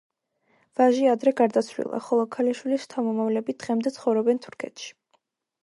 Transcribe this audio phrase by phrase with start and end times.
[0.79, 4.93] ვაჟი ადრე გარდაცვლილა, ხოლო ქალიშვილის შთამომავლები დღემდე ცხოვრობენ თურქეთში.